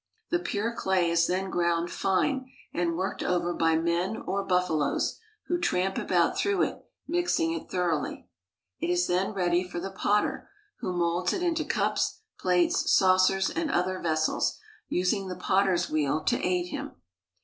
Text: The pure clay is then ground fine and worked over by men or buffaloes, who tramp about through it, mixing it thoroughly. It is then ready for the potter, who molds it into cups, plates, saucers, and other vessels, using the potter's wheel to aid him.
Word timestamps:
The 0.31 0.39
pure 0.39 0.73
clay 0.75 1.11
is 1.11 1.27
then 1.27 1.51
ground 1.51 1.91
fine 1.91 2.49
and 2.73 2.97
worked 2.97 3.21
over 3.21 3.53
by 3.53 3.75
men 3.75 4.17
or 4.17 4.43
buffaloes, 4.43 5.19
who 5.45 5.59
tramp 5.59 5.99
about 5.99 6.35
through 6.39 6.63
it, 6.63 6.81
mixing 7.07 7.53
it 7.53 7.69
thoroughly. 7.69 8.27
It 8.79 8.89
is 8.89 9.05
then 9.05 9.31
ready 9.31 9.63
for 9.63 9.79
the 9.79 9.91
potter, 9.91 10.49
who 10.79 10.91
molds 10.91 11.33
it 11.33 11.43
into 11.43 11.63
cups, 11.65 12.21
plates, 12.39 12.89
saucers, 12.91 13.51
and 13.51 13.69
other 13.69 13.99
vessels, 14.01 14.57
using 14.89 15.27
the 15.27 15.35
potter's 15.35 15.87
wheel 15.87 16.23
to 16.23 16.43
aid 16.43 16.69
him. 16.69 16.93